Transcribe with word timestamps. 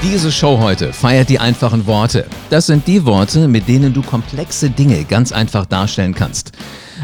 Diese 0.00 0.30
Show 0.30 0.60
heute 0.60 0.92
feiert 0.92 1.28
die 1.28 1.40
einfachen 1.40 1.88
Worte. 1.88 2.24
Das 2.50 2.66
sind 2.66 2.86
die 2.86 3.04
Worte, 3.04 3.48
mit 3.48 3.66
denen 3.66 3.92
du 3.92 4.02
komplexe 4.02 4.70
Dinge 4.70 5.02
ganz 5.04 5.32
einfach 5.32 5.66
darstellen 5.66 6.14
kannst. 6.14 6.52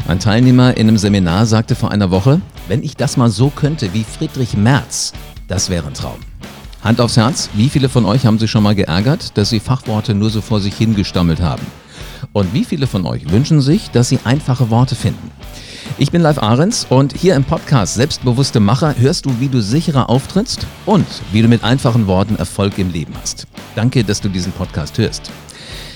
Ein 0.07 0.19
Teilnehmer 0.19 0.77
in 0.77 0.87
einem 0.87 0.97
Seminar 0.97 1.45
sagte 1.45 1.75
vor 1.75 1.91
einer 1.91 2.09
Woche, 2.09 2.39
wenn 2.69 2.83
ich 2.83 2.95
das 2.95 3.17
mal 3.17 3.29
so 3.29 3.49
könnte 3.49 3.93
wie 3.93 4.05
Friedrich 4.05 4.55
Merz, 4.55 5.11
das 5.49 5.69
wäre 5.69 5.87
ein 5.87 5.93
Traum. 5.93 6.19
Hand 6.85 7.01
aufs 7.01 7.17
Herz, 7.17 7.49
wie 7.53 7.67
viele 7.67 7.89
von 7.89 8.05
euch 8.05 8.25
haben 8.25 8.39
sich 8.39 8.49
schon 8.49 8.63
mal 8.63 8.75
geärgert, 8.75 9.37
dass 9.37 9.49
sie 9.49 9.59
Fachworte 9.59 10.13
nur 10.13 10.29
so 10.29 10.39
vor 10.39 10.61
sich 10.61 10.75
hingestammelt 10.75 11.41
haben? 11.41 11.65
Und 12.31 12.53
wie 12.53 12.63
viele 12.63 12.87
von 12.87 13.05
euch 13.05 13.29
wünschen 13.29 13.59
sich, 13.59 13.91
dass 13.91 14.07
sie 14.07 14.19
einfache 14.23 14.69
Worte 14.69 14.95
finden? 14.95 15.31
Ich 15.97 16.11
bin 16.11 16.21
Live 16.21 16.39
Ahrens 16.39 16.85
und 16.89 17.15
hier 17.15 17.37
im 17.37 17.45
Podcast 17.45 17.95
Selbstbewusste 17.95 18.59
Macher 18.59 18.95
hörst 18.99 19.25
du, 19.25 19.39
wie 19.39 19.47
du 19.47 19.61
sicherer 19.61 20.09
auftrittst 20.09 20.67
und 20.85 21.05
wie 21.31 21.41
du 21.41 21.47
mit 21.47 21.63
einfachen 21.63 22.05
Worten 22.05 22.35
Erfolg 22.35 22.77
im 22.79 22.91
Leben 22.91 23.13
hast. 23.21 23.47
Danke, 23.75 24.03
dass 24.03 24.19
du 24.19 24.27
diesen 24.27 24.51
Podcast 24.51 24.97
hörst. 24.97 25.31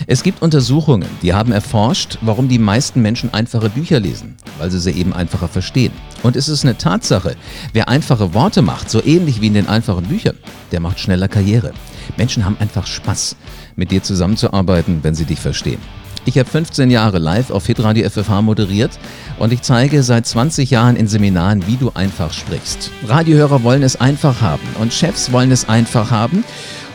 Es 0.08 0.24
gibt 0.24 0.42
Untersuchungen, 0.42 1.10
die 1.22 1.34
haben 1.34 1.52
erforscht, 1.52 2.18
warum 2.22 2.48
die 2.48 2.60
meisten 2.60 3.02
Menschen 3.02 3.34
einfache 3.34 3.70
Bücher 3.70 4.00
lesen, 4.00 4.38
weil 4.58 4.72
sie 4.72 4.80
sie 4.80 4.92
eben 4.92 5.12
einfacher 5.12 5.50
verstehen. 5.50 5.92
Und 6.24 6.38
es 6.38 6.48
ist 6.48 6.64
eine 6.64 6.78
Tatsache, 6.78 7.36
wer 7.74 7.90
einfache 7.90 8.34
Worte 8.34 8.62
macht, 8.62 8.90
so 8.90 9.04
ähnlich 9.04 9.42
wie 9.42 9.48
in 9.48 9.54
den 9.54 9.68
einfachen 9.68 10.06
Büchern, 10.06 10.38
der 10.72 10.80
macht 10.80 11.02
schneller 11.02 11.28
Karriere. 11.28 11.74
Menschen 12.16 12.46
haben 12.46 12.56
einfach 12.62 12.88
Spaß, 12.88 13.36
mit 13.76 13.92
dir 13.92 14.02
zusammenzuarbeiten, 14.02 15.00
wenn 15.04 15.16
sie 15.16 15.26
dich 15.26 15.40
verstehen. 15.42 15.82
Ich 16.26 16.38
habe 16.38 16.50
15 16.50 16.92
Jahre 16.92 17.18
live 17.18 17.50
auf 17.50 17.66
Hitradio 17.66 18.10
FFH 18.10 18.42
moderiert 18.42 18.92
und 19.40 19.54
ich 19.54 19.62
zeige 19.62 20.04
seit 20.04 20.28
20 20.28 20.70
Jahren 20.70 20.96
in 20.96 21.08
Seminaren, 21.08 21.66
wie 21.66 21.78
du 21.78 21.92
einfach 21.96 22.34
sprichst. 22.34 22.92
Radiohörer 23.08 23.64
wollen 23.64 23.84
es 23.84 24.00
einfach 24.00 24.42
haben 24.42 24.68
und 24.80 24.94
Chefs 24.94 25.32
wollen 25.32 25.52
es 25.52 25.68
einfach 25.68 26.12
haben 26.12 26.44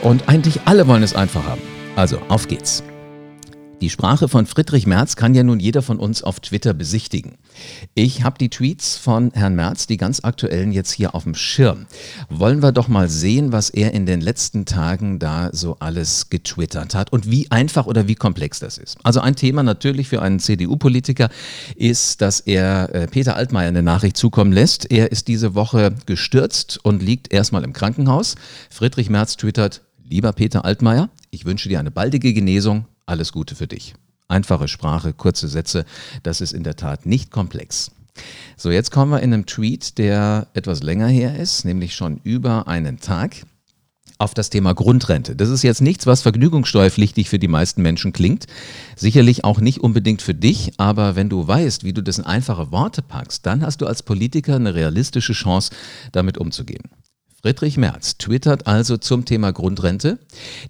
und 0.02 0.28
eigentlich 0.28 0.60
alle 0.66 0.86
wollen 0.86 1.02
es 1.02 1.14
einfach 1.14 1.44
haben. 1.44 1.62
Also, 1.96 2.18
auf 2.28 2.46
geht's. 2.48 2.84
Die 3.80 3.90
Sprache 3.90 4.28
von 4.28 4.46
Friedrich 4.46 4.86
Merz 4.86 5.16
kann 5.16 5.34
ja 5.34 5.42
nun 5.42 5.58
jeder 5.60 5.82
von 5.82 5.98
uns 5.98 6.22
auf 6.22 6.40
Twitter 6.40 6.72
besichtigen. 6.72 7.36
Ich 7.94 8.22
habe 8.22 8.38
die 8.38 8.48
Tweets 8.48 8.96
von 8.96 9.30
Herrn 9.34 9.56
Merz, 9.56 9.86
die 9.86 9.96
ganz 9.96 10.20
aktuellen, 10.22 10.72
jetzt 10.72 10.92
hier 10.92 11.14
auf 11.14 11.24
dem 11.24 11.34
Schirm. 11.34 11.86
Wollen 12.30 12.62
wir 12.62 12.72
doch 12.72 12.88
mal 12.88 13.08
sehen, 13.08 13.52
was 13.52 13.70
er 13.70 13.92
in 13.92 14.06
den 14.06 14.20
letzten 14.20 14.64
Tagen 14.64 15.18
da 15.18 15.50
so 15.52 15.76
alles 15.80 16.30
getwittert 16.30 16.94
hat 16.94 17.12
und 17.12 17.30
wie 17.30 17.50
einfach 17.50 17.86
oder 17.86 18.08
wie 18.08 18.14
komplex 18.14 18.60
das 18.60 18.78
ist. 18.78 18.96
Also 19.02 19.20
ein 19.20 19.36
Thema 19.36 19.62
natürlich 19.62 20.08
für 20.08 20.22
einen 20.22 20.38
CDU-Politiker 20.38 21.28
ist, 21.76 22.22
dass 22.22 22.40
er 22.40 22.94
äh, 22.94 23.06
Peter 23.06 23.36
Altmaier 23.36 23.68
eine 23.68 23.82
Nachricht 23.82 24.16
zukommen 24.16 24.52
lässt. 24.52 24.90
Er 24.90 25.12
ist 25.12 25.28
diese 25.28 25.54
Woche 25.54 25.94
gestürzt 26.06 26.78
und 26.82 27.02
liegt 27.02 27.32
erstmal 27.32 27.64
im 27.64 27.72
Krankenhaus. 27.72 28.36
Friedrich 28.70 29.10
Merz 29.10 29.36
twittert, 29.36 29.82
lieber 30.08 30.32
Peter 30.32 30.64
Altmaier, 30.64 31.10
ich 31.30 31.44
wünsche 31.44 31.68
dir 31.68 31.80
eine 31.80 31.90
baldige 31.90 32.32
Genesung 32.32 32.86
alles 33.06 33.32
Gute 33.32 33.54
für 33.54 33.66
dich. 33.66 33.94
Einfache 34.28 34.68
Sprache, 34.68 35.12
kurze 35.12 35.48
Sätze, 35.48 35.84
das 36.22 36.40
ist 36.40 36.52
in 36.52 36.64
der 36.64 36.76
Tat 36.76 37.06
nicht 37.06 37.30
komplex. 37.30 37.90
So, 38.56 38.70
jetzt 38.70 38.90
kommen 38.90 39.10
wir 39.10 39.20
in 39.20 39.32
einem 39.32 39.46
Tweet, 39.46 39.98
der 39.98 40.46
etwas 40.54 40.82
länger 40.82 41.08
her 41.08 41.38
ist, 41.38 41.64
nämlich 41.64 41.94
schon 41.94 42.20
über 42.22 42.68
einen 42.68 43.00
Tag, 43.00 43.44
auf 44.18 44.32
das 44.32 44.48
Thema 44.48 44.74
Grundrente. 44.74 45.34
Das 45.34 45.48
ist 45.48 45.62
jetzt 45.62 45.80
nichts, 45.80 46.06
was 46.06 46.22
vergnügungssteuerpflichtig 46.22 47.28
für 47.28 47.38
die 47.38 47.48
meisten 47.48 47.82
Menschen 47.82 48.12
klingt. 48.12 48.46
Sicherlich 48.96 49.44
auch 49.44 49.60
nicht 49.60 49.80
unbedingt 49.80 50.22
für 50.22 50.34
dich, 50.34 50.72
aber 50.78 51.16
wenn 51.16 51.28
du 51.28 51.46
weißt, 51.46 51.84
wie 51.84 51.92
du 51.92 52.02
das 52.02 52.18
in 52.18 52.24
einfache 52.24 52.70
Worte 52.70 53.02
packst, 53.02 53.44
dann 53.44 53.62
hast 53.62 53.80
du 53.80 53.86
als 53.86 54.02
Politiker 54.02 54.54
eine 54.54 54.74
realistische 54.74 55.32
Chance, 55.32 55.72
damit 56.12 56.38
umzugehen. 56.38 56.84
Friedrich 57.44 57.76
Merz 57.76 58.16
twittert 58.16 58.66
also 58.66 58.96
zum 58.96 59.26
Thema 59.26 59.52
Grundrente. 59.52 60.18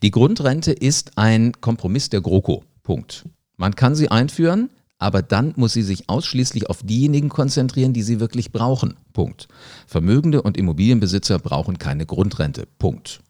Die 0.03 0.11
Grundrente 0.11 0.73
ist 0.73 1.13
ein 1.15 1.53
Kompromiss 1.61 2.11
der 2.11 2.21
GroKo. 2.21 2.65
Punkt. 2.83 3.27
Man 3.57 3.77
kann 3.77 3.95
sie 3.95 4.11
einführen, 4.11 4.71
aber 4.99 5.23
dann 5.23 5.53
muss 5.55 5.73
sie 5.73 5.85
sich 5.85 6.11
ausschließlich 6.11 6.69
auf 6.69 6.83
diejenigen 6.83 7.29
konzentrieren, 7.29 7.93
die 7.93 8.03
sie 8.03 8.19
wirklich 8.19 8.51
brauchen. 8.51 8.97
Punkt. 9.13 9.47
Vermögende 9.87 10.43
und 10.43 10.57
Immobilienbesitzer 10.57 11.39
brauchen 11.39 11.79
keine 11.79 12.07
Grundrente. 12.07 12.67
Punkt. 12.81 13.21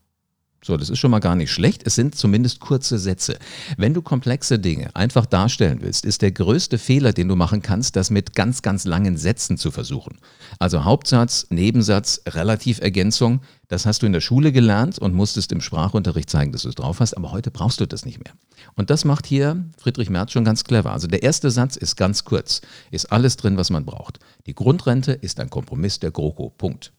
So, 0.67 0.79
das 0.79 0.89
ist 0.89 0.99
schon 0.99 1.11
mal 1.11 1.19
gar 1.19 1.37
nicht 1.37 1.53
schlecht. 1.53 1.83
Es 1.87 1.95
sind 1.95 2.15
zumindest 2.15 2.59
kurze 2.59 2.99
Sätze. 2.99 3.37
Wenn 3.77 3.93
du 3.93 4.01
komplexe 4.01 4.59
Dinge 4.59 4.89
einfach 4.97 5.27
darstellen 5.27 5.81
willst, 5.83 6.07
ist 6.07 6.23
der 6.23 6.33
größte 6.33 6.79
Fehler, 6.79 7.13
den 7.13 7.29
du 7.29 7.37
machen 7.37 7.61
kannst, 7.61 7.97
das 7.97 8.09
mit 8.09 8.35
ganz, 8.35 8.63
ganz 8.63 8.87
langen 8.87 9.19
Sätzen 9.19 9.59
zu 9.59 9.71
versuchen. 9.71 10.17
Also 10.59 10.85
Hauptsatz, 10.85 11.49
Nebensatz, 11.51 12.23
Relativergänzung, 12.27 13.43
das 13.69 13.85
hast 13.85 14.01
du 14.01 14.07
in 14.07 14.15
der 14.15 14.23
Schule 14.23 14.53
gelernt 14.53 14.99
und 14.99 15.13
musstest 15.13 15.53
im 15.53 15.61
Sprachunterricht 15.61 16.31
zeigen, 16.31 16.53
dass 16.53 16.63
du 16.63 16.71
es 16.71 16.77
drauf 16.77 16.99
hast, 16.99 17.15
aber 17.15 17.31
heute 17.31 17.51
brauchst 17.51 17.81
du 17.81 17.87
das 17.87 18.07
nicht 18.07 18.25
mehr. 18.25 18.33
Und 18.75 18.89
das 18.89 19.05
macht 19.05 19.27
hier 19.27 19.63
Friedrich 19.77 20.09
Merz 20.09 20.33
schon 20.33 20.47
ganz 20.47 20.65
clever. 20.65 20.93
Also 20.93 21.09
der 21.09 21.23
erste 21.23 21.51
Satz 21.51 21.77
ist 21.77 21.97
ganz 21.97 22.25
kurz, 22.25 22.63
ist 22.91 23.13
alles 23.13 23.37
drin, 23.37 23.59
was 23.59 23.69
man 23.69 23.85
braucht. 23.85 24.19
Die 24.47 24.55
Grundrente 24.55 25.13
ist 25.13 25.41
ein 25.41 25.51
Kompromiss 25.51 26.01
der 26.01 26.11
GroKo. 26.11 26.49
Punkt. 26.57 26.95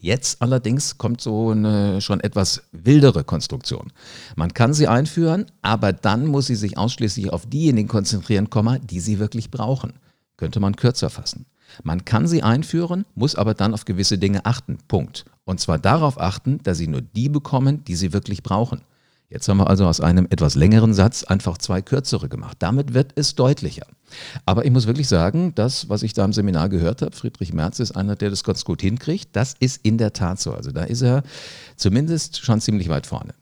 Jetzt 0.00 0.42
allerdings 0.42 0.98
kommt 0.98 1.20
so 1.20 1.50
eine 1.50 2.00
schon 2.00 2.20
etwas 2.20 2.62
wildere 2.72 3.24
Konstruktion. 3.24 3.92
Man 4.36 4.52
kann 4.52 4.74
sie 4.74 4.88
einführen, 4.88 5.46
aber 5.62 5.92
dann 5.92 6.26
muss 6.26 6.46
sie 6.46 6.54
sich 6.54 6.76
ausschließlich 6.76 7.32
auf 7.32 7.46
diejenigen 7.46 7.88
konzentrieren, 7.88 8.48
die 8.90 9.00
sie 9.00 9.18
wirklich 9.18 9.50
brauchen. 9.50 9.94
Könnte 10.36 10.60
man 10.60 10.76
kürzer 10.76 11.08
fassen. 11.08 11.46
Man 11.82 12.04
kann 12.04 12.28
sie 12.28 12.42
einführen, 12.42 13.06
muss 13.14 13.34
aber 13.34 13.54
dann 13.54 13.74
auf 13.74 13.84
gewisse 13.84 14.18
Dinge 14.18 14.44
achten. 14.44 14.78
Punkt. 14.86 15.24
Und 15.44 15.60
zwar 15.60 15.78
darauf 15.78 16.20
achten, 16.20 16.58
dass 16.62 16.78
sie 16.78 16.88
nur 16.88 17.00
die 17.00 17.28
bekommen, 17.28 17.84
die 17.84 17.96
sie 17.96 18.12
wirklich 18.12 18.42
brauchen. 18.42 18.82
Jetzt 19.28 19.48
haben 19.48 19.58
wir 19.58 19.68
also 19.68 19.86
aus 19.86 20.00
einem 20.00 20.26
etwas 20.30 20.54
längeren 20.54 20.94
Satz 20.94 21.24
einfach 21.24 21.58
zwei 21.58 21.82
kürzere 21.82 22.28
gemacht. 22.28 22.58
Damit 22.60 22.94
wird 22.94 23.12
es 23.16 23.34
deutlicher. 23.34 23.86
Aber 24.44 24.64
ich 24.64 24.70
muss 24.70 24.86
wirklich 24.86 25.08
sagen, 25.08 25.52
das, 25.56 25.88
was 25.88 26.04
ich 26.04 26.12
da 26.12 26.24
im 26.24 26.32
Seminar 26.32 26.68
gehört 26.68 27.02
habe, 27.02 27.14
Friedrich 27.14 27.52
Merz 27.52 27.80
ist 27.80 27.92
einer, 27.92 28.14
der 28.14 28.30
das 28.30 28.44
ganz 28.44 28.64
gut 28.64 28.82
hinkriegt. 28.82 29.30
Das 29.32 29.54
ist 29.58 29.84
in 29.84 29.98
der 29.98 30.12
Tat 30.12 30.40
so. 30.40 30.52
Also 30.52 30.70
da 30.70 30.84
ist 30.84 31.02
er 31.02 31.24
zumindest 31.76 32.44
schon 32.44 32.60
ziemlich 32.60 32.88
weit 32.88 33.06
vorne. 33.06 33.34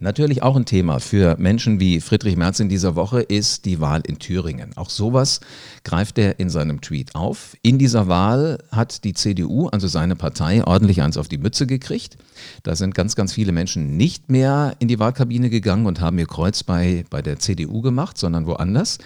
Natürlich 0.00 0.42
auch 0.42 0.56
ein 0.56 0.64
Thema 0.64 0.98
für 0.98 1.36
Menschen 1.38 1.78
wie 1.78 2.00
Friedrich 2.00 2.36
Merz 2.36 2.58
in 2.58 2.68
dieser 2.68 2.96
Woche 2.96 3.20
ist 3.20 3.64
die 3.64 3.80
Wahl 3.80 4.02
in 4.04 4.18
Thüringen. 4.18 4.76
Auch 4.76 4.90
sowas 4.90 5.40
greift 5.84 6.18
er 6.18 6.40
in 6.40 6.50
seinem 6.50 6.80
Tweet 6.80 7.14
auf. 7.14 7.56
In 7.62 7.78
dieser 7.78 8.08
Wahl 8.08 8.58
hat 8.72 9.04
die 9.04 9.14
CDU, 9.14 9.68
also 9.68 9.86
seine 9.86 10.16
Partei, 10.16 10.64
ordentlich 10.64 11.00
eins 11.00 11.16
auf 11.16 11.28
die 11.28 11.38
Mütze 11.38 11.68
gekriegt. 11.68 12.18
Da 12.64 12.74
sind 12.74 12.94
ganz, 12.94 13.14
ganz 13.14 13.32
viele 13.32 13.52
Menschen 13.52 13.96
nicht 13.96 14.30
mehr 14.30 14.74
in 14.80 14.88
die 14.88 14.98
Wahlkabine 14.98 15.48
gegangen 15.48 15.86
und 15.86 16.00
haben 16.00 16.18
ihr 16.18 16.26
Kreuz 16.26 16.64
bei, 16.64 17.04
bei 17.08 17.22
der 17.22 17.38
CDU 17.38 17.80
gemacht, 17.80 18.18
sondern 18.18 18.46
woanders. 18.46 18.98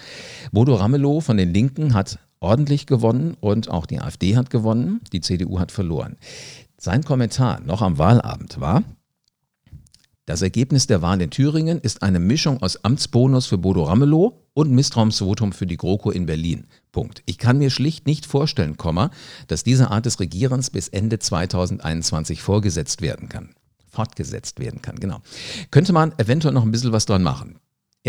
Bodo 0.51 0.73
Ramelow 0.73 1.21
von 1.21 1.37
den 1.37 1.53
Linken 1.53 1.93
hat 1.93 2.17
ordentlich 2.39 2.87
gewonnen 2.87 3.37
und 3.39 3.69
auch 3.69 3.85
die 3.85 4.01
AfD 4.01 4.35
hat 4.35 4.49
gewonnen. 4.49 5.01
Die 5.13 5.21
CDU 5.21 5.59
hat 5.59 5.71
verloren. 5.71 6.17
Sein 6.77 7.03
Kommentar 7.03 7.59
noch 7.59 7.81
am 7.81 7.97
Wahlabend 7.97 8.59
war, 8.59 8.83
das 10.29 10.43
Ergebnis 10.43 10.85
der 10.85 11.01
Wahl 11.01 11.19
in 11.23 11.31
Thüringen 11.31 11.81
ist 11.81 12.03
eine 12.03 12.19
Mischung 12.19 12.61
aus 12.61 12.85
Amtsbonus 12.85 13.47
für 13.47 13.57
Bodo 13.57 13.85
Ramelow 13.85 14.39
und 14.53 14.69
Misstrauensvotum 14.69 15.53
für 15.53 15.65
die 15.65 15.75
GroKo 15.75 16.11
in 16.11 16.27
Berlin. 16.27 16.67
Punkt. 16.91 17.23
Ich 17.25 17.39
kann 17.39 17.57
mir 17.57 17.71
schlicht 17.71 18.05
nicht 18.05 18.27
vorstellen, 18.27 18.77
dass 19.47 19.63
diese 19.63 19.89
Art 19.89 20.05
des 20.05 20.19
Regierens 20.19 20.69
bis 20.69 20.87
Ende 20.87 21.17
2021 21.17 22.43
vorgesetzt 22.43 23.01
werden 23.01 23.27
kann. 23.27 23.55
Fortgesetzt 23.87 24.59
werden 24.59 24.83
kann, 24.83 24.99
genau. 24.99 25.21
Könnte 25.71 25.93
man 25.93 26.13
eventuell 26.19 26.53
noch 26.53 26.61
ein 26.63 26.69
bisschen 26.69 26.91
was 26.91 27.07
dran 27.07 27.23
machen. 27.23 27.59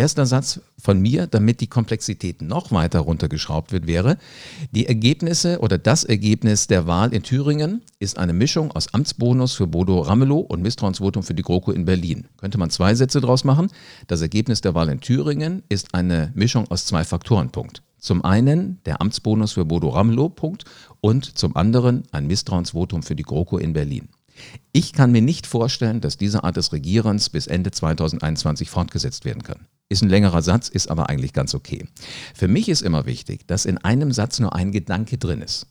Erster 0.01 0.25
Satz 0.25 0.63
von 0.79 0.99
mir, 0.99 1.27
damit 1.27 1.61
die 1.61 1.67
Komplexität 1.67 2.41
noch 2.41 2.73
weiter 2.73 3.01
runtergeschraubt 3.01 3.71
wird, 3.71 3.87
wäre, 3.87 4.17
die 4.71 4.87
Ergebnisse 4.87 5.59
oder 5.59 5.77
das 5.77 6.05
Ergebnis 6.05 6.69
der 6.69 6.87
Wahl 6.87 7.13
in 7.13 7.23
Thüringen 7.23 7.83
ist 7.99 8.17
eine 8.17 8.33
Mischung 8.33 8.73
aus 8.73 8.95
Amtsbonus 8.95 9.53
für 9.53 9.67
Bodo 9.67 10.01
Ramelow 10.01 10.39
und 10.39 10.63
Misstrauensvotum 10.63 11.23
für 11.23 11.35
die 11.35 11.43
GroKo 11.43 11.73
in 11.73 11.85
Berlin. 11.85 12.29
Könnte 12.39 12.57
man 12.57 12.71
zwei 12.71 12.95
Sätze 12.95 13.21
draus 13.21 13.45
machen? 13.45 13.69
Das 14.07 14.23
Ergebnis 14.23 14.63
der 14.63 14.75
Wahl 14.75 14.89
in 14.89 15.03
Thüringen 15.03 15.65
ist 15.69 15.95
eine 15.95 16.33
Mischung 16.35 16.67
aus 16.71 16.87
zwei 16.87 17.05
Faktoren. 17.05 17.51
Punkt. 17.51 17.83
Zum 17.99 18.25
einen 18.25 18.81
der 18.87 19.03
Amtsbonus 19.03 19.53
für 19.53 19.67
Bodo 19.67 19.91
Ramelow, 19.91 20.31
Punkt, 20.31 20.65
und 21.03 21.37
zum 21.37 21.57
anderen 21.57 22.05
ein 22.11 22.27
Misstrauensvotum 22.27 23.03
für 23.03 23.17
die 23.17 23.23
GroKo 23.23 23.59
in 23.59 23.75
Berlin. 23.75 24.09
Ich 24.73 24.93
kann 24.93 25.13
mir 25.13 25.23
nicht 25.23 25.47
vorstellen, 25.47 26.01
dass 26.01 26.17
diese 26.17 26.45
Art 26.45 26.57
des 26.57 26.73
Regierens 26.73 27.29
bis 27.29 27.47
Ende 27.47 27.71
2021 27.71 28.71
fortgesetzt 28.71 29.25
werden 29.25 29.43
kann. 29.43 29.67
Ist 29.89 30.03
ein 30.03 30.09
längerer 30.09 30.43
Satz, 30.43 30.69
ist 30.69 30.91
aber 30.91 31.09
eigentlich 31.09 31.33
ganz 31.33 31.55
okay. 31.55 31.87
Für 32.35 32.47
mich 32.47 32.69
ist 32.69 32.83
immer 32.83 33.07
wichtig, 33.07 33.47
dass 33.49 33.65
in 33.65 33.79
einem 33.79 34.13
Satz 34.13 34.39
nur 34.39 34.55
ein 34.55 34.71
Gedanke 34.71 35.19
drin 35.19 35.43
ist. 35.43 35.67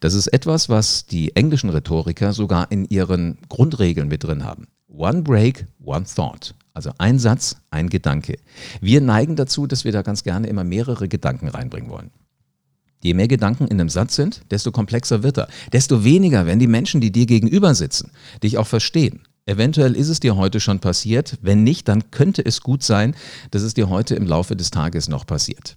Das 0.00 0.14
ist 0.14 0.26
etwas, 0.28 0.68
was 0.68 1.06
die 1.06 1.34
englischen 1.36 1.70
Rhetoriker 1.70 2.32
sogar 2.32 2.70
in 2.70 2.84
ihren 2.84 3.38
Grundregeln 3.48 4.08
mit 4.08 4.24
drin 4.24 4.44
haben. 4.44 4.66
One 4.88 5.22
break, 5.22 5.66
one 5.82 6.04
thought. 6.04 6.54
Also 6.74 6.92
ein 6.98 7.18
Satz, 7.18 7.56
ein 7.70 7.88
Gedanke. 7.88 8.38
Wir 8.80 9.00
neigen 9.00 9.36
dazu, 9.36 9.66
dass 9.66 9.84
wir 9.84 9.92
da 9.92 10.02
ganz 10.02 10.22
gerne 10.22 10.46
immer 10.46 10.64
mehrere 10.64 11.08
Gedanken 11.08 11.48
reinbringen 11.48 11.90
wollen. 11.90 12.10
Je 13.02 13.14
mehr 13.14 13.28
Gedanken 13.28 13.66
in 13.66 13.80
einem 13.80 13.88
Satz 13.88 14.14
sind, 14.14 14.42
desto 14.50 14.70
komplexer 14.70 15.22
wird 15.22 15.38
er. 15.38 15.48
Desto 15.72 16.04
weniger, 16.04 16.46
wenn 16.46 16.58
die 16.58 16.68
Menschen, 16.68 17.00
die 17.00 17.10
dir 17.10 17.26
gegenüber 17.26 17.74
sitzen, 17.74 18.12
dich 18.42 18.58
auch 18.58 18.66
verstehen. 18.66 19.20
Eventuell 19.44 19.96
ist 19.96 20.08
es 20.08 20.20
dir 20.20 20.36
heute 20.36 20.60
schon 20.60 20.78
passiert. 20.78 21.36
Wenn 21.42 21.64
nicht, 21.64 21.88
dann 21.88 22.12
könnte 22.12 22.44
es 22.44 22.60
gut 22.60 22.84
sein, 22.84 23.16
dass 23.50 23.62
es 23.62 23.74
dir 23.74 23.88
heute 23.88 24.14
im 24.14 24.26
Laufe 24.26 24.54
des 24.54 24.70
Tages 24.70 25.08
noch 25.08 25.26
passiert. 25.26 25.74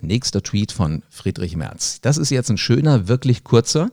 Nächster 0.00 0.42
Tweet 0.42 0.72
von 0.72 1.02
Friedrich 1.10 1.54
Merz. 1.54 2.00
Das 2.00 2.16
ist 2.16 2.30
jetzt 2.30 2.50
ein 2.50 2.56
schöner, 2.56 3.08
wirklich 3.08 3.44
kurzer. 3.44 3.90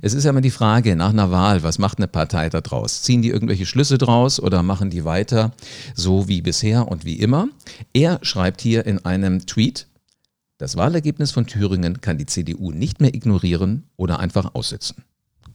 Es 0.00 0.14
ist 0.14 0.24
ja 0.24 0.30
immer 0.30 0.40
die 0.40 0.50
Frage 0.50 0.96
nach 0.96 1.10
einer 1.10 1.30
Wahl, 1.30 1.62
was 1.62 1.78
macht 1.78 1.98
eine 1.98 2.08
Partei 2.08 2.48
da 2.48 2.60
draus? 2.60 3.02
Ziehen 3.02 3.22
die 3.22 3.28
irgendwelche 3.28 3.66
Schlüsse 3.66 3.98
draus 3.98 4.40
oder 4.40 4.62
machen 4.62 4.90
die 4.90 5.04
weiter 5.04 5.52
so 5.94 6.26
wie 6.26 6.42
bisher 6.42 6.88
und 6.88 7.04
wie 7.04 7.14
immer? 7.14 7.48
Er 7.92 8.18
schreibt 8.22 8.60
hier 8.60 8.86
in 8.86 9.04
einem 9.04 9.46
Tweet, 9.46 9.86
das 10.62 10.76
Wahlergebnis 10.76 11.32
von 11.32 11.48
Thüringen 11.48 12.00
kann 12.00 12.18
die 12.18 12.26
CDU 12.26 12.70
nicht 12.70 13.00
mehr 13.00 13.12
ignorieren 13.12 13.82
oder 13.96 14.20
einfach 14.20 14.54
aussitzen. 14.54 15.02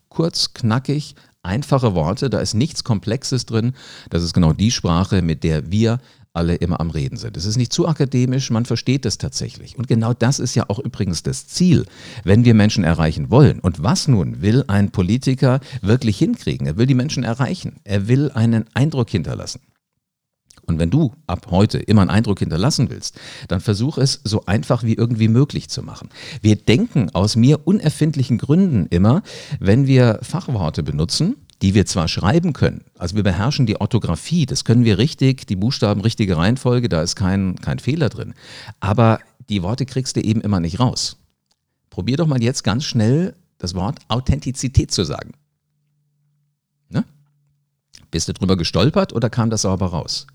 Kurz, 0.09 0.53
knackig, 0.53 1.15
einfache 1.43 1.95
Worte, 1.95 2.29
da 2.29 2.39
ist 2.39 2.55
nichts 2.55 2.83
Komplexes 2.83 3.45
drin. 3.45 3.71
Das 4.09 4.21
ist 4.21 4.33
genau 4.33 4.51
die 4.51 4.69
Sprache, 4.69 5.21
mit 5.21 5.45
der 5.45 5.71
wir 5.71 5.99
alle 6.33 6.55
immer 6.55 6.81
am 6.81 6.89
Reden 6.89 7.15
sind. 7.15 7.37
Es 7.37 7.45
ist 7.45 7.55
nicht 7.55 7.71
zu 7.71 7.87
akademisch, 7.87 8.49
man 8.49 8.65
versteht 8.65 9.05
es 9.05 9.17
tatsächlich. 9.17 9.77
Und 9.77 9.87
genau 9.87 10.13
das 10.13 10.39
ist 10.39 10.55
ja 10.55 10.65
auch 10.67 10.79
übrigens 10.79 11.23
das 11.23 11.47
Ziel, 11.47 11.85
wenn 12.25 12.43
wir 12.43 12.53
Menschen 12.53 12.83
erreichen 12.83 13.31
wollen. 13.31 13.61
Und 13.61 13.81
was 13.81 14.09
nun 14.09 14.41
will 14.41 14.65
ein 14.67 14.91
Politiker 14.91 15.61
wirklich 15.81 16.17
hinkriegen? 16.17 16.67
Er 16.67 16.75
will 16.75 16.85
die 16.85 16.95
Menschen 16.95 17.23
erreichen. 17.23 17.77
Er 17.85 18.09
will 18.09 18.29
einen 18.31 18.65
Eindruck 18.73 19.09
hinterlassen. 19.09 19.61
Und 20.67 20.79
wenn 20.79 20.89
du 20.89 21.13
ab 21.27 21.47
heute 21.49 21.79
immer 21.79 22.01
einen 22.01 22.09
Eindruck 22.09 22.39
hinterlassen 22.39 22.89
willst, 22.89 23.17
dann 23.47 23.61
versuch 23.61 23.97
es 23.97 24.19
so 24.25 24.45
einfach 24.45 24.83
wie 24.83 24.93
irgendwie 24.93 25.29
möglich 25.29 25.69
zu 25.69 25.81
machen. 25.81 26.09
Wir 26.41 26.57
denken 26.57 27.09
aus 27.13 27.37
mir 27.37 27.65
unerfindlichen 27.65 28.37
Gründen 28.37 28.85
immer, 28.89 29.23
wenn 29.59 29.87
wir 29.87 30.19
Fachworte 30.21 30.83
benutzen, 30.83 31.37
die 31.61 31.73
wir 31.73 31.85
zwar 31.85 32.07
schreiben 32.07 32.53
können, 32.53 32.83
also 32.97 33.15
wir 33.15 33.23
beherrschen 33.23 33.65
die 33.65 33.79
Orthographie, 33.81 34.45
das 34.45 34.63
können 34.63 34.83
wir 34.83 34.99
richtig, 34.99 35.47
die 35.47 35.55
Buchstaben 35.55 36.01
richtige 36.01 36.37
Reihenfolge, 36.37 36.89
da 36.89 37.01
ist 37.01 37.15
kein, 37.15 37.55
kein 37.55 37.79
Fehler 37.79 38.09
drin, 38.09 38.35
aber 38.79 39.19
die 39.49 39.63
Worte 39.63 39.85
kriegst 39.85 40.17
du 40.17 40.21
eben 40.21 40.41
immer 40.41 40.59
nicht 40.59 40.79
raus. 40.79 41.17
Probier 41.89 42.17
doch 42.17 42.27
mal 42.27 42.43
jetzt 42.43 42.63
ganz 42.63 42.83
schnell 42.83 43.35
das 43.57 43.73
Wort 43.73 43.99
Authentizität 44.07 44.91
zu 44.91 45.03
sagen. 45.03 45.31
Ne? 46.89 47.05
Bist 48.11 48.27
du 48.27 48.33
drüber 48.33 48.55
gestolpert 48.55 49.13
oder 49.13 49.31
kam 49.31 49.49
das 49.49 49.63
sauber 49.63 49.87
raus? 49.87 50.27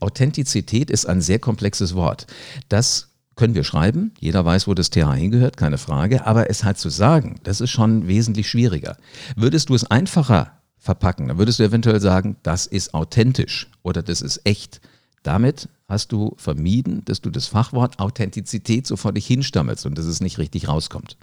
Authentizität 0.00 0.90
ist 0.90 1.06
ein 1.06 1.20
sehr 1.20 1.38
komplexes 1.38 1.94
Wort. 1.94 2.26
Das 2.68 3.08
können 3.36 3.54
wir 3.54 3.64
schreiben, 3.64 4.12
jeder 4.18 4.44
weiß, 4.44 4.66
wo 4.66 4.74
das 4.74 4.90
TH 4.90 5.12
hingehört, 5.14 5.56
keine 5.56 5.78
Frage, 5.78 6.26
aber 6.26 6.48
es 6.50 6.64
halt 6.64 6.78
zu 6.78 6.88
sagen, 6.88 7.38
das 7.44 7.60
ist 7.60 7.70
schon 7.70 8.08
wesentlich 8.08 8.48
schwieriger. 8.48 8.96
Würdest 9.36 9.68
du 9.68 9.74
es 9.74 9.90
einfacher 9.90 10.52
verpacken, 10.78 11.28
dann 11.28 11.38
würdest 11.38 11.58
du 11.58 11.64
eventuell 11.64 12.00
sagen, 12.00 12.36
das 12.42 12.66
ist 12.66 12.94
authentisch 12.94 13.70
oder 13.82 14.02
das 14.02 14.22
ist 14.22 14.40
echt. 14.44 14.80
Damit 15.22 15.68
hast 15.88 16.12
du 16.12 16.34
vermieden, 16.38 17.04
dass 17.04 17.20
du 17.20 17.30
das 17.30 17.46
Fachwort 17.46 17.98
Authentizität 17.98 18.86
so 18.86 18.96
vor 18.96 19.12
dich 19.12 19.26
hinstammelst 19.26 19.84
und 19.84 19.98
dass 19.98 20.06
es 20.06 20.20
nicht 20.20 20.38
richtig 20.38 20.68
rauskommt. 20.68 21.16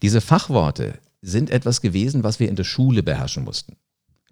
Diese 0.00 0.20
Fachworte 0.20 0.94
sind 1.20 1.50
etwas 1.50 1.80
gewesen, 1.80 2.24
was 2.24 2.40
wir 2.40 2.48
in 2.48 2.56
der 2.56 2.64
Schule 2.64 3.02
beherrschen 3.02 3.44
mussten. 3.44 3.76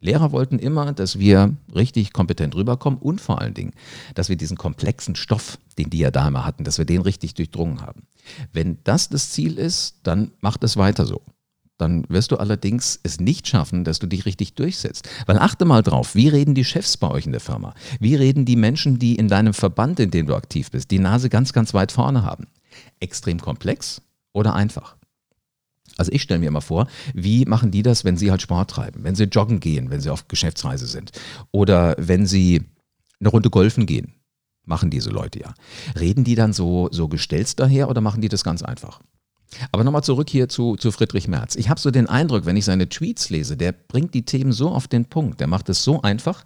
Lehrer 0.00 0.32
wollten 0.32 0.58
immer, 0.58 0.92
dass 0.92 1.18
wir 1.18 1.54
richtig 1.74 2.12
kompetent 2.12 2.54
rüberkommen 2.54 2.98
und 2.98 3.20
vor 3.20 3.40
allen 3.40 3.54
Dingen, 3.54 3.72
dass 4.14 4.28
wir 4.28 4.36
diesen 4.36 4.56
komplexen 4.56 5.14
Stoff, 5.14 5.58
den 5.78 5.90
die 5.90 5.98
ja 5.98 6.10
da 6.10 6.28
immer 6.28 6.44
hatten, 6.44 6.64
dass 6.64 6.78
wir 6.78 6.86
den 6.86 7.02
richtig 7.02 7.34
durchdrungen 7.34 7.82
haben. 7.82 8.06
Wenn 8.52 8.78
das 8.84 9.08
das 9.08 9.30
Ziel 9.30 9.58
ist, 9.58 9.96
dann 10.02 10.32
mach 10.40 10.56
das 10.56 10.76
weiter 10.76 11.04
so. 11.04 11.22
Dann 11.76 12.04
wirst 12.08 12.30
du 12.30 12.36
allerdings 12.36 13.00
es 13.02 13.20
nicht 13.20 13.48
schaffen, 13.48 13.84
dass 13.84 13.98
du 13.98 14.06
dich 14.06 14.26
richtig 14.26 14.54
durchsetzt. 14.54 15.08
Weil 15.26 15.38
achte 15.38 15.64
mal 15.64 15.82
drauf, 15.82 16.14
wie 16.14 16.28
reden 16.28 16.54
die 16.54 16.64
Chefs 16.64 16.98
bei 16.98 17.08
euch 17.08 17.24
in 17.24 17.32
der 17.32 17.40
Firma? 17.40 17.74
Wie 17.98 18.14
reden 18.14 18.44
die 18.44 18.56
Menschen, 18.56 18.98
die 18.98 19.16
in 19.16 19.28
deinem 19.28 19.54
Verband, 19.54 19.98
in 19.98 20.10
dem 20.10 20.26
du 20.26 20.34
aktiv 20.34 20.70
bist, 20.70 20.90
die 20.90 20.98
Nase 20.98 21.30
ganz, 21.30 21.54
ganz 21.54 21.72
weit 21.72 21.90
vorne 21.90 22.22
haben? 22.22 22.48
Extrem 23.00 23.40
komplex 23.40 24.02
oder 24.32 24.54
einfach? 24.54 24.96
Also 25.96 26.12
ich 26.12 26.22
stelle 26.22 26.40
mir 26.40 26.48
immer 26.48 26.60
vor, 26.60 26.86
wie 27.14 27.44
machen 27.44 27.70
die 27.70 27.82
das, 27.82 28.04
wenn 28.04 28.16
sie 28.16 28.30
halt 28.30 28.42
Sport 28.42 28.70
treiben, 28.70 29.04
wenn 29.04 29.14
sie 29.14 29.24
joggen 29.24 29.60
gehen, 29.60 29.90
wenn 29.90 30.00
sie 30.00 30.10
auf 30.10 30.28
Geschäftsreise 30.28 30.86
sind 30.86 31.12
oder 31.52 31.94
wenn 31.98 32.26
sie 32.26 32.62
eine 33.20 33.28
Runde 33.28 33.50
golfen 33.50 33.86
gehen. 33.86 34.14
Machen 34.64 34.90
diese 34.90 35.10
Leute 35.10 35.40
ja. 35.40 35.54
Reden 35.98 36.24
die 36.24 36.34
dann 36.34 36.52
so, 36.52 36.88
so 36.92 37.08
gestelzt 37.08 37.60
daher 37.60 37.88
oder 37.88 38.00
machen 38.00 38.20
die 38.20 38.28
das 38.28 38.44
ganz 38.44 38.62
einfach? 38.62 39.00
Aber 39.72 39.84
nochmal 39.84 40.04
zurück 40.04 40.30
hier 40.30 40.48
zu, 40.48 40.76
zu 40.76 40.92
Friedrich 40.92 41.28
Merz. 41.28 41.56
Ich 41.56 41.68
habe 41.68 41.80
so 41.80 41.90
den 41.90 42.06
Eindruck, 42.06 42.46
wenn 42.46 42.56
ich 42.56 42.64
seine 42.64 42.88
Tweets 42.88 43.30
lese, 43.30 43.56
der 43.56 43.72
bringt 43.72 44.14
die 44.14 44.24
Themen 44.24 44.52
so 44.52 44.70
auf 44.70 44.86
den 44.86 45.06
Punkt, 45.06 45.40
der 45.40 45.48
macht 45.48 45.68
es 45.68 45.82
so 45.82 46.02
einfach, 46.02 46.44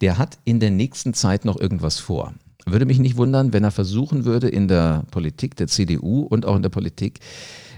der 0.00 0.18
hat 0.18 0.38
in 0.44 0.60
der 0.60 0.70
nächsten 0.70 1.14
Zeit 1.14 1.44
noch 1.44 1.58
irgendwas 1.58 1.98
vor. 1.98 2.34
Würde 2.66 2.86
mich 2.86 2.98
nicht 2.98 3.16
wundern, 3.16 3.52
wenn 3.52 3.64
er 3.64 3.70
versuchen 3.70 4.24
würde, 4.24 4.48
in 4.48 4.68
der 4.68 5.04
Politik 5.10 5.56
der 5.56 5.68
CDU 5.68 6.22
und 6.22 6.46
auch 6.46 6.56
in 6.56 6.62
der 6.62 6.70
Politik 6.70 7.20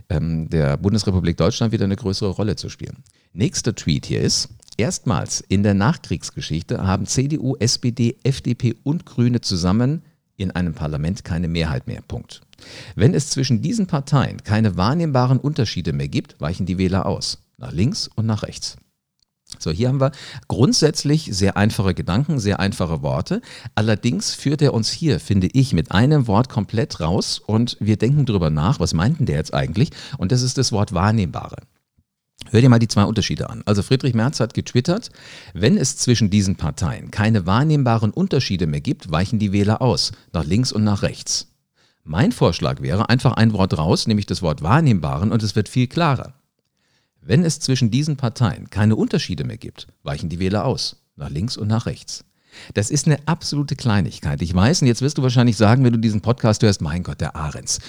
ähm, 0.08 0.48
der 0.50 0.76
Bundesrepublik 0.76 1.36
Deutschland 1.36 1.72
wieder 1.72 1.84
eine 1.84 1.96
größere 1.96 2.30
Rolle 2.30 2.56
zu 2.56 2.68
spielen. 2.68 3.02
Nächster 3.32 3.74
Tweet 3.74 4.06
hier 4.06 4.20
ist, 4.20 4.48
erstmals 4.76 5.40
in 5.40 5.62
der 5.62 5.74
Nachkriegsgeschichte 5.74 6.86
haben 6.86 7.06
CDU, 7.06 7.56
SPD, 7.56 8.16
FDP 8.22 8.74
und 8.82 9.06
Grüne 9.06 9.40
zusammen 9.40 10.02
in 10.36 10.50
einem 10.50 10.74
Parlament 10.74 11.24
keine 11.24 11.48
Mehrheit 11.48 11.86
mehr. 11.86 12.02
Punkt. 12.06 12.42
Wenn 12.94 13.14
es 13.14 13.30
zwischen 13.30 13.62
diesen 13.62 13.86
Parteien 13.86 14.42
keine 14.42 14.76
wahrnehmbaren 14.76 15.38
Unterschiede 15.38 15.92
mehr 15.92 16.08
gibt, 16.08 16.40
weichen 16.40 16.66
die 16.66 16.78
Wähler 16.78 17.06
aus. 17.06 17.38
Nach 17.58 17.72
links 17.72 18.08
und 18.14 18.26
nach 18.26 18.42
rechts. 18.42 18.76
So, 19.58 19.70
hier 19.70 19.88
haben 19.88 20.00
wir 20.00 20.12
grundsätzlich 20.48 21.28
sehr 21.32 21.56
einfache 21.56 21.94
Gedanken, 21.94 22.38
sehr 22.38 22.60
einfache 22.60 23.02
Worte. 23.02 23.40
Allerdings 23.74 24.34
führt 24.34 24.62
er 24.62 24.74
uns 24.74 24.90
hier, 24.90 25.20
finde 25.20 25.48
ich, 25.52 25.72
mit 25.72 25.92
einem 25.92 26.26
Wort 26.26 26.48
komplett 26.48 27.00
raus 27.00 27.38
und 27.38 27.76
wir 27.80 27.96
denken 27.96 28.26
darüber 28.26 28.50
nach, 28.50 28.80
was 28.80 28.94
meinten 28.94 29.26
der 29.26 29.36
jetzt 29.36 29.54
eigentlich? 29.54 29.90
Und 30.18 30.32
das 30.32 30.42
ist 30.42 30.58
das 30.58 30.72
Wort 30.72 30.92
Wahrnehmbare. 30.92 31.56
Hör 32.50 32.60
dir 32.60 32.68
mal 32.68 32.78
die 32.78 32.88
zwei 32.88 33.04
Unterschiede 33.04 33.50
an. 33.50 33.62
Also 33.66 33.82
Friedrich 33.82 34.14
Merz 34.14 34.38
hat 34.40 34.54
getwittert, 34.54 35.10
wenn 35.52 35.76
es 35.76 35.96
zwischen 35.96 36.30
diesen 36.30 36.56
Parteien 36.56 37.10
keine 37.10 37.46
wahrnehmbaren 37.46 38.12
Unterschiede 38.12 38.66
mehr 38.66 38.80
gibt, 38.80 39.10
weichen 39.10 39.38
die 39.38 39.52
Wähler 39.52 39.82
aus, 39.82 40.12
nach 40.32 40.44
links 40.44 40.70
und 40.70 40.84
nach 40.84 41.02
rechts. 41.02 41.48
Mein 42.04 42.30
Vorschlag 42.30 42.82
wäre 42.82 43.08
einfach 43.08 43.32
ein 43.32 43.52
Wort 43.52 43.76
raus, 43.76 44.06
nämlich 44.06 44.26
das 44.26 44.42
Wort 44.42 44.62
Wahrnehmbaren 44.62 45.32
und 45.32 45.42
es 45.42 45.56
wird 45.56 45.68
viel 45.68 45.88
klarer. 45.88 46.34
Wenn 47.26 47.44
es 47.44 47.58
zwischen 47.58 47.90
diesen 47.90 48.16
Parteien 48.16 48.70
keine 48.70 48.94
Unterschiede 48.94 49.42
mehr 49.42 49.56
gibt, 49.56 49.88
weichen 50.04 50.28
die 50.28 50.38
Wähler 50.38 50.64
aus, 50.64 51.02
nach 51.16 51.28
links 51.28 51.56
und 51.56 51.66
nach 51.66 51.86
rechts. 51.86 52.24
Das 52.72 52.88
ist 52.88 53.06
eine 53.06 53.18
absolute 53.26 53.74
Kleinigkeit. 53.74 54.40
Ich 54.42 54.54
weiß, 54.54 54.82
und 54.82 54.88
jetzt 54.88 55.02
wirst 55.02 55.18
du 55.18 55.22
wahrscheinlich 55.22 55.56
sagen, 55.56 55.84
wenn 55.84 55.92
du 55.92 55.98
diesen 55.98 56.20
Podcast 56.20 56.62
hörst, 56.62 56.80
mein 56.80 57.02
Gott, 57.02 57.20
der 57.20 57.34
Ahrens. 57.34 57.80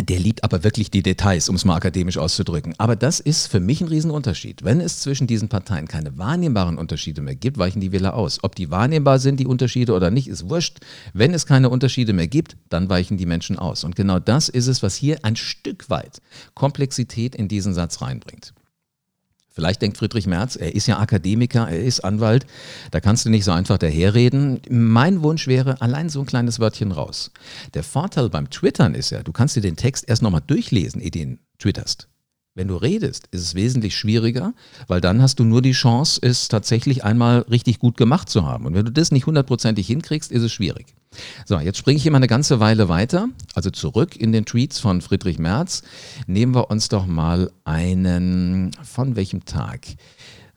Der 0.00 0.18
liebt 0.18 0.42
aber 0.42 0.64
wirklich 0.64 0.90
die 0.90 1.04
Details, 1.04 1.48
um 1.48 1.54
es 1.54 1.64
mal 1.64 1.76
akademisch 1.76 2.18
auszudrücken. 2.18 2.74
Aber 2.78 2.96
das 2.96 3.20
ist 3.20 3.46
für 3.46 3.60
mich 3.60 3.80
ein 3.80 3.86
Riesenunterschied. 3.86 4.64
Wenn 4.64 4.80
es 4.80 4.98
zwischen 4.98 5.28
diesen 5.28 5.48
Parteien 5.48 5.86
keine 5.86 6.18
wahrnehmbaren 6.18 6.78
Unterschiede 6.78 7.20
mehr 7.20 7.36
gibt, 7.36 7.58
weichen 7.58 7.80
die 7.80 7.92
Wähler 7.92 8.14
aus. 8.14 8.42
Ob 8.42 8.56
die 8.56 8.72
wahrnehmbar 8.72 9.20
sind, 9.20 9.38
die 9.38 9.46
Unterschiede 9.46 9.92
oder 9.92 10.10
nicht, 10.10 10.26
ist 10.26 10.48
wurscht. 10.48 10.80
Wenn 11.12 11.32
es 11.32 11.46
keine 11.46 11.70
Unterschiede 11.70 12.12
mehr 12.12 12.26
gibt, 12.26 12.56
dann 12.70 12.88
weichen 12.88 13.18
die 13.18 13.26
Menschen 13.26 13.56
aus. 13.56 13.84
Und 13.84 13.94
genau 13.94 14.18
das 14.18 14.48
ist 14.48 14.66
es, 14.66 14.82
was 14.82 14.96
hier 14.96 15.24
ein 15.24 15.36
Stück 15.36 15.88
weit 15.90 16.20
Komplexität 16.54 17.36
in 17.36 17.46
diesen 17.46 17.72
Satz 17.72 18.02
reinbringt. 18.02 18.52
Vielleicht 19.54 19.82
denkt 19.82 19.98
Friedrich 19.98 20.26
Merz, 20.26 20.56
er 20.56 20.74
ist 20.74 20.88
ja 20.88 20.98
Akademiker, 20.98 21.68
er 21.68 21.80
ist 21.80 22.00
Anwalt, 22.00 22.44
da 22.90 23.00
kannst 23.00 23.24
du 23.24 23.30
nicht 23.30 23.44
so 23.44 23.52
einfach 23.52 23.78
daherreden. 23.78 24.60
Mein 24.68 25.22
Wunsch 25.22 25.46
wäre 25.46 25.80
allein 25.80 26.08
so 26.08 26.20
ein 26.20 26.26
kleines 26.26 26.58
Wörtchen 26.58 26.90
raus. 26.90 27.30
Der 27.72 27.84
Vorteil 27.84 28.28
beim 28.30 28.50
Twittern 28.50 28.94
ist 28.94 29.10
ja, 29.10 29.22
du 29.22 29.30
kannst 29.30 29.54
dir 29.54 29.60
den 29.60 29.76
Text 29.76 30.08
erst 30.08 30.22
nochmal 30.22 30.42
durchlesen, 30.44 31.00
ehe 31.00 31.12
du 31.12 31.18
ihn 31.20 31.38
twitterst. 31.60 32.08
Wenn 32.56 32.68
du 32.68 32.76
redest, 32.76 33.26
ist 33.32 33.42
es 33.42 33.54
wesentlich 33.56 33.96
schwieriger, 33.96 34.54
weil 34.86 35.00
dann 35.00 35.20
hast 35.20 35.40
du 35.40 35.44
nur 35.44 35.60
die 35.60 35.72
Chance, 35.72 36.20
es 36.22 36.46
tatsächlich 36.46 37.02
einmal 37.02 37.40
richtig 37.50 37.80
gut 37.80 37.96
gemacht 37.96 38.28
zu 38.28 38.46
haben. 38.46 38.64
Und 38.64 38.74
wenn 38.74 38.84
du 38.84 38.92
das 38.92 39.10
nicht 39.10 39.26
hundertprozentig 39.26 39.88
hinkriegst, 39.88 40.30
ist 40.30 40.42
es 40.42 40.52
schwierig. 40.52 40.94
So, 41.46 41.58
jetzt 41.58 41.78
springe 41.78 41.96
ich 41.96 42.04
hier 42.04 42.12
mal 42.12 42.18
eine 42.18 42.28
ganze 42.28 42.60
Weile 42.60 42.88
weiter, 42.88 43.28
also 43.54 43.70
zurück 43.70 44.16
in 44.16 44.30
den 44.30 44.44
Tweets 44.44 44.78
von 44.78 45.00
Friedrich 45.00 45.40
Merz. 45.40 45.82
Nehmen 46.28 46.54
wir 46.54 46.70
uns 46.70 46.88
doch 46.88 47.06
mal 47.06 47.50
einen, 47.64 48.70
von 48.84 49.16
welchem 49.16 49.44
Tag? 49.44 49.80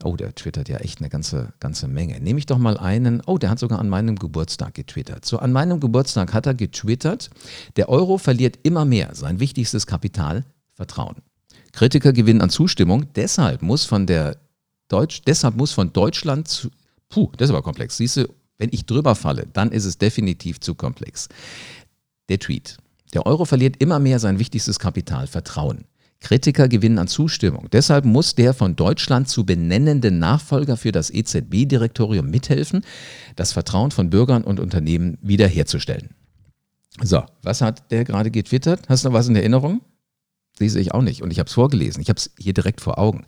Oh, 0.04 0.16
der 0.16 0.36
twittert 0.36 0.70
ja 0.70 0.78
echt 0.78 1.00
eine 1.00 1.10
ganze, 1.10 1.54
ganze 1.60 1.88
Menge. 1.88 2.20
Nehme 2.22 2.38
ich 2.38 2.46
doch 2.46 2.60
mal 2.60 2.78
einen, 2.78 3.24
oh, 3.26 3.40
der 3.40 3.50
hat 3.50 3.58
sogar 3.58 3.80
an 3.80 3.90
meinem 3.90 4.18
Geburtstag 4.18 4.76
getwittert. 4.76 5.26
So, 5.26 5.40
an 5.40 5.52
meinem 5.52 5.80
Geburtstag 5.80 6.36
hat 6.36 6.46
er 6.46 6.54
getwittert, 6.54 7.32
der 7.76 7.90
Euro 7.90 8.20
verliert 8.20 8.60
immer 8.62 8.86
mehr 8.86 9.16
sein 9.16 9.40
wichtigstes 9.40 9.88
Kapital, 9.88 10.46
Vertrauen. 10.76 11.16
Kritiker 11.72 12.14
gewinnen 12.14 12.42
an 12.42 12.50
Zustimmung. 12.50 13.06
Deshalb 13.16 13.62
muss 13.62 13.86
von 13.86 14.06
der 14.06 14.38
Deutsch, 14.88 15.22
deshalb 15.26 15.56
muss 15.56 15.72
von 15.72 15.94
Deutschland 15.94 16.48
zu, 16.48 16.70
puh, 17.10 17.32
das 17.38 17.50
ist 17.50 17.54
aber 17.54 17.64
komplex. 17.64 17.98
Siehst 17.98 18.18
du, 18.18 18.28
wenn 18.58 18.70
ich 18.72 18.86
drüber 18.86 19.16
falle, 19.16 19.48
dann 19.54 19.72
ist 19.72 19.86
es 19.86 19.98
definitiv 19.98 20.60
zu 20.60 20.76
komplex. 20.76 21.30
Der 22.30 22.40
Tweet. 22.40 22.78
Der 23.14 23.26
Euro 23.26 23.46
verliert 23.46 23.78
immer 23.78 24.00
mehr 24.00 24.20
sein 24.20 24.40
wichtigstes 24.40 24.80
Kapital, 24.80 25.28
Vertrauen. 25.28 25.86
Kritiker 26.20 26.68
gewinnen 26.68 26.98
an 26.98 27.08
Zustimmung. 27.08 27.68
Deshalb 27.72 28.04
muss 28.04 28.34
der 28.34 28.54
von 28.54 28.76
Deutschland 28.76 29.30
zu 29.30 29.46
benennende 29.46 30.10
Nachfolger 30.10 30.76
für 30.76 30.92
das 30.92 31.12
EZB-Direktorium 31.12 32.30
mithelfen, 32.30 32.84
das 33.36 33.54
Vertrauen 33.54 33.92
von 33.92 34.10
Bürgern 34.10 34.44
und 34.44 34.60
Unternehmen 34.60 35.18
wiederherzustellen. 35.22 36.10
So, 37.04 37.24
was 37.44 37.62
hat 37.62 37.92
der 37.92 38.04
gerade 38.04 38.32
getwittert? 38.32 38.90
Hast 38.90 39.04
du 39.04 39.10
noch 39.10 39.14
was 39.14 39.28
in 39.28 39.36
Erinnerung? 39.36 39.82
Lese 40.60 40.80
ich 40.80 40.94
auch 40.94 41.02
nicht 41.02 41.22
und 41.22 41.32
ich 41.32 41.40
habe 41.40 41.48
es 41.48 41.54
vorgelesen. 41.54 42.02
Ich 42.02 42.10
habe 42.10 42.18
es 42.18 42.32
hier 42.38 42.54
direkt 42.54 42.82
vor 42.82 42.98
Augen. 42.98 43.26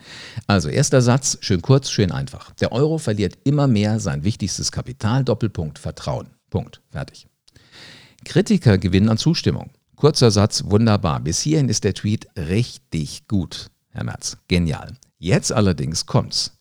Also 0.48 0.70
erster 0.70 1.02
Satz, 1.02 1.38
schön 1.42 1.62
kurz, 1.62 1.90
schön 1.90 2.12
einfach. 2.12 2.54
Der 2.56 2.72
Euro 2.72 2.98
verliert 2.98 3.38
immer 3.44 3.68
mehr 3.68 4.00
sein 4.00 4.24
wichtigstes 4.24 4.72
Kapital, 4.72 5.24
Doppelpunkt, 5.24 5.80
Vertrauen. 5.80 6.30
Punkt. 6.50 6.82
Fertig. 6.90 7.28
Kritiker 8.26 8.78
gewinnen 8.78 9.10
an 9.10 9.18
Zustimmung. 9.18 9.72
Kurzer 9.96 10.32
Satz, 10.32 10.64
wunderbar. 10.66 11.20
Bis 11.20 11.42
hierhin 11.42 11.70
ist 11.70 11.84
der 11.84 11.94
Tweet 11.94 12.28
richtig 12.38 13.28
gut, 13.28 13.68
Herr 13.90 14.04
Merz. 14.04 14.38
Genial. 14.48 14.94
Jetzt 15.18 15.52
allerdings 15.52 16.06
kommt's. 16.06 16.54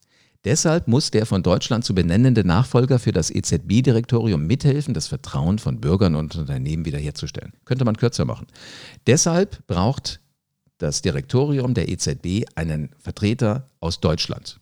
Deshalb 0.44 0.88
muss 0.88 1.10
der 1.10 1.26
von 1.26 1.42
Deutschland 1.42 1.84
zu 1.84 1.94
benennende 1.94 2.44
Nachfolger 2.44 2.98
für 2.98 3.12
das 3.12 3.30
EZB-Direktorium 3.30 4.46
mithelfen, 4.46 4.94
das 4.94 5.08
Vertrauen 5.08 5.58
von 5.58 5.80
Bürgern 5.80 6.14
und 6.14 6.36
Unternehmen 6.36 6.84
wiederherzustellen. 6.84 7.52
Könnte 7.64 7.84
man 7.84 7.96
kürzer 7.96 8.24
machen. 8.24 8.46
Deshalb 9.06 9.66
braucht 9.66 10.20
das 10.78 11.02
Direktorium 11.02 11.74
der 11.74 11.88
EZB 11.88 12.46
einen 12.54 12.90
Vertreter 12.98 13.68
aus 13.80 14.00
Deutschland. 14.00 14.58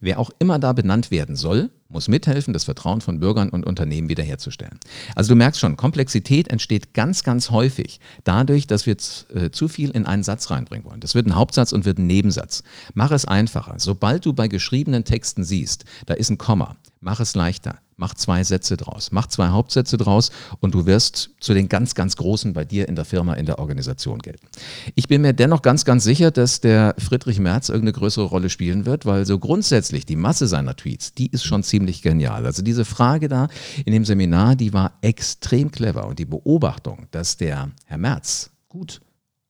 Wer 0.00 0.18
auch 0.18 0.30
immer 0.38 0.58
da 0.58 0.72
benannt 0.72 1.10
werden 1.10 1.36
soll, 1.36 1.70
muss 1.88 2.08
mithelfen, 2.08 2.52
das 2.52 2.64
Vertrauen 2.64 3.00
von 3.00 3.20
Bürgern 3.20 3.48
und 3.48 3.64
Unternehmen 3.64 4.08
wiederherzustellen. 4.08 4.78
Also 5.14 5.30
du 5.30 5.36
merkst 5.36 5.60
schon, 5.60 5.76
Komplexität 5.76 6.48
entsteht 6.48 6.94
ganz, 6.94 7.22
ganz 7.22 7.50
häufig 7.50 7.98
dadurch, 8.24 8.66
dass 8.66 8.86
wir 8.86 8.96
äh, 9.34 9.50
zu 9.50 9.68
viel 9.68 9.90
in 9.90 10.06
einen 10.06 10.22
Satz 10.22 10.50
reinbringen 10.50 10.84
wollen. 10.84 11.00
Das 11.00 11.14
wird 11.14 11.26
ein 11.26 11.36
Hauptsatz 11.36 11.72
und 11.72 11.84
wird 11.84 11.98
ein 11.98 12.06
Nebensatz. 12.06 12.62
Mach 12.94 13.10
es 13.10 13.24
einfacher. 13.24 13.74
Sobald 13.78 14.26
du 14.26 14.32
bei 14.32 14.48
geschriebenen 14.48 15.04
Texten 15.04 15.44
siehst, 15.44 15.84
da 16.06 16.14
ist 16.14 16.30
ein 16.30 16.38
Komma, 16.38 16.76
mach 17.00 17.20
es 17.20 17.34
leichter. 17.34 17.78
Mach 18.00 18.14
zwei 18.14 18.44
Sätze 18.44 18.76
draus, 18.76 19.10
mach 19.10 19.26
zwei 19.26 19.48
Hauptsätze 19.48 19.96
draus 19.96 20.30
und 20.60 20.72
du 20.72 20.86
wirst 20.86 21.30
zu 21.40 21.52
den 21.52 21.68
ganz, 21.68 21.96
ganz 21.96 22.14
Großen 22.14 22.52
bei 22.52 22.64
dir 22.64 22.88
in 22.88 22.94
der 22.94 23.04
Firma, 23.04 23.34
in 23.34 23.44
der 23.44 23.58
Organisation 23.58 24.20
gelten. 24.20 24.46
Ich 24.94 25.08
bin 25.08 25.22
mir 25.22 25.32
dennoch 25.32 25.62
ganz, 25.62 25.84
ganz 25.84 26.04
sicher, 26.04 26.30
dass 26.30 26.60
der 26.60 26.94
Friedrich 26.96 27.40
Merz 27.40 27.68
irgendeine 27.68 27.98
größere 27.98 28.26
Rolle 28.26 28.50
spielen 28.50 28.86
wird, 28.86 29.04
weil 29.04 29.26
so 29.26 29.40
grundsätzlich 29.40 30.06
die 30.06 30.14
Masse 30.14 30.46
seiner 30.46 30.76
Tweets, 30.76 31.12
die 31.12 31.26
ist 31.26 31.42
schon 31.42 31.64
ziemlich 31.64 32.00
genial. 32.00 32.46
Also 32.46 32.62
diese 32.62 32.84
Frage 32.84 33.26
da 33.26 33.48
in 33.84 33.92
dem 33.92 34.04
Seminar, 34.04 34.54
die 34.54 34.72
war 34.72 34.92
extrem 35.02 35.72
clever 35.72 36.06
und 36.06 36.20
die 36.20 36.24
Beobachtung, 36.24 37.08
dass 37.10 37.36
der 37.36 37.72
Herr 37.84 37.98
Merz 37.98 38.50
gut 38.68 39.00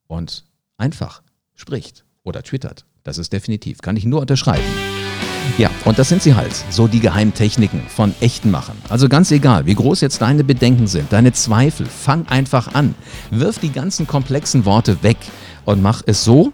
und 0.07 0.45
einfach 0.78 1.23
spricht 1.55 2.07
oder 2.23 2.43
twittert, 2.43 2.87
das 3.08 3.16
ist 3.16 3.32
definitiv, 3.32 3.78
kann 3.80 3.96
ich 3.96 4.04
nur 4.04 4.20
unterschreiben. 4.20 4.62
Ja, 5.56 5.70
und 5.86 5.98
das 5.98 6.10
sind 6.10 6.22
sie 6.22 6.34
halt, 6.34 6.52
so 6.68 6.86
die 6.86 7.00
Geheimtechniken 7.00 7.80
von 7.88 8.14
echten 8.20 8.50
Machern. 8.50 8.76
Also 8.90 9.08
ganz 9.08 9.30
egal, 9.30 9.64
wie 9.64 9.74
groß 9.74 10.02
jetzt 10.02 10.20
deine 10.20 10.44
Bedenken 10.44 10.86
sind, 10.86 11.10
deine 11.10 11.32
Zweifel, 11.32 11.86
fang 11.86 12.28
einfach 12.28 12.74
an. 12.74 12.94
Wirf 13.30 13.58
die 13.60 13.72
ganzen 13.72 14.06
komplexen 14.06 14.66
Worte 14.66 15.02
weg 15.02 15.16
und 15.64 15.80
mach 15.80 16.02
es 16.04 16.22
so, 16.22 16.52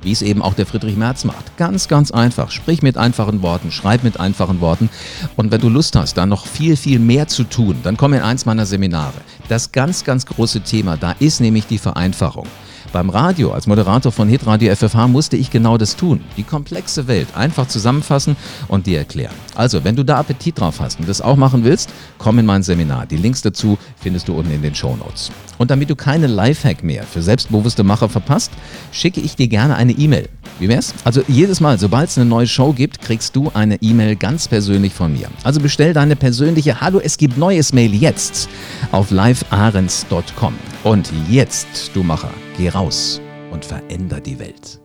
wie 0.00 0.10
es 0.10 0.22
eben 0.22 0.40
auch 0.40 0.54
der 0.54 0.64
Friedrich 0.64 0.96
Merz 0.96 1.24
macht. 1.24 1.58
Ganz, 1.58 1.86
ganz 1.86 2.12
einfach. 2.12 2.50
Sprich 2.50 2.80
mit 2.80 2.96
einfachen 2.96 3.42
Worten, 3.42 3.70
schreib 3.70 4.04
mit 4.04 4.18
einfachen 4.18 4.62
Worten. 4.62 4.88
Und 5.36 5.50
wenn 5.50 5.60
du 5.60 5.68
Lust 5.68 5.96
hast, 5.96 6.16
da 6.16 6.24
noch 6.24 6.46
viel, 6.46 6.76
viel 6.76 6.98
mehr 6.98 7.28
zu 7.28 7.44
tun, 7.44 7.76
dann 7.82 7.98
komm 7.98 8.14
in 8.14 8.22
eins 8.22 8.46
meiner 8.46 8.64
Seminare. 8.64 9.20
Das 9.48 9.70
ganz, 9.70 10.04
ganz 10.04 10.24
große 10.24 10.60
Thema, 10.60 10.96
da 10.96 11.14
ist 11.18 11.42
nämlich 11.42 11.66
die 11.66 11.78
Vereinfachung. 11.78 12.46
Beim 12.92 13.10
Radio, 13.10 13.52
als 13.52 13.66
Moderator 13.66 14.10
von 14.10 14.28
Hitradio 14.28 14.74
FFH, 14.74 15.08
musste 15.08 15.36
ich 15.36 15.50
genau 15.50 15.76
das 15.76 15.96
tun. 15.96 16.20
Die 16.38 16.42
komplexe 16.42 17.06
Welt 17.06 17.28
einfach 17.34 17.68
zusammenfassen 17.68 18.36
und 18.66 18.86
dir 18.86 18.98
erklären. 18.98 19.34
Also, 19.54 19.84
wenn 19.84 19.94
du 19.94 20.04
da 20.04 20.16
Appetit 20.18 20.58
drauf 20.58 20.80
hast 20.80 20.98
und 20.98 21.08
das 21.08 21.20
auch 21.20 21.36
machen 21.36 21.64
willst, 21.64 21.90
komm 22.16 22.38
in 22.38 22.46
mein 22.46 22.62
Seminar. 22.62 23.06
Die 23.06 23.16
Links 23.16 23.42
dazu 23.42 23.76
findest 24.00 24.28
du 24.28 24.34
unten 24.34 24.52
in 24.52 24.62
den 24.62 24.74
Show 24.74 24.96
Notes. 24.96 25.30
Und 25.58 25.70
damit 25.70 25.90
du 25.90 25.96
keine 25.96 26.28
Lifehack 26.28 26.82
mehr 26.82 27.02
für 27.02 27.20
selbstbewusste 27.20 27.84
Macher 27.84 28.08
verpasst, 28.08 28.52
schicke 28.92 29.20
ich 29.20 29.36
dir 29.36 29.48
gerne 29.48 29.76
eine 29.76 29.92
E-Mail. 29.92 30.28
Wie 30.58 30.68
wär's? 30.68 30.94
Also 31.04 31.22
jedes 31.28 31.60
Mal, 31.60 31.78
sobald 31.78 32.08
es 32.08 32.16
eine 32.16 32.26
neue 32.26 32.46
Show 32.46 32.72
gibt, 32.72 33.00
kriegst 33.00 33.36
du 33.36 33.50
eine 33.52 33.76
E-Mail 33.82 34.16
ganz 34.16 34.48
persönlich 34.48 34.94
von 34.94 35.12
mir. 35.12 35.28
Also 35.44 35.60
bestell 35.60 35.92
deine 35.92 36.16
persönliche 36.16 36.80
Hallo, 36.80 37.00
es 37.02 37.18
gibt 37.18 37.36
neues 37.36 37.72
Mail 37.72 37.94
jetzt 37.94 38.48
auf 38.92 39.10
livearens.com. 39.10 40.54
Und 40.84 41.12
jetzt, 41.28 41.90
du 41.94 42.02
Macher, 42.02 42.30
Geh 42.56 42.68
raus 42.68 43.20
und 43.52 43.64
veränder 43.64 44.20
die 44.20 44.38
Welt. 44.38 44.80